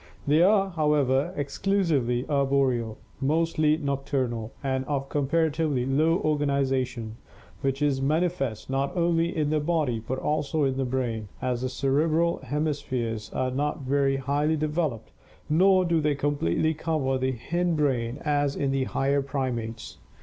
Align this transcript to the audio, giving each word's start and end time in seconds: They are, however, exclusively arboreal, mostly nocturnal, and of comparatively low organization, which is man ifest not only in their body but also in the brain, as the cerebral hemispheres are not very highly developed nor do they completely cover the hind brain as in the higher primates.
They 0.25 0.41
are, 0.41 0.71
however, 0.71 1.31
exclusively 1.37 2.27
arboreal, 2.27 2.97
mostly 3.19 3.77
nocturnal, 3.77 4.51
and 4.63 4.83
of 4.85 5.09
comparatively 5.09 5.85
low 5.85 6.17
organization, 6.21 7.17
which 7.61 7.83
is 7.83 8.01
man 8.01 8.23
ifest 8.23 8.67
not 8.67 8.97
only 8.97 9.37
in 9.37 9.51
their 9.51 9.59
body 9.59 9.99
but 9.99 10.17
also 10.17 10.63
in 10.63 10.77
the 10.77 10.85
brain, 10.85 11.27
as 11.39 11.61
the 11.61 11.69
cerebral 11.69 12.37
hemispheres 12.39 13.29
are 13.31 13.51
not 13.51 13.81
very 13.83 14.17
highly 14.17 14.55
developed 14.55 15.11
nor 15.47 15.85
do 15.85 16.01
they 16.01 16.15
completely 16.15 16.73
cover 16.73 17.19
the 17.19 17.33
hind 17.51 17.77
brain 17.77 18.17
as 18.25 18.55
in 18.55 18.71
the 18.71 18.85
higher 18.85 19.21
primates. 19.21 19.99